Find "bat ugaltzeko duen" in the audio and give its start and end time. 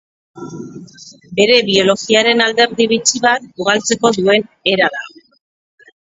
3.25-4.47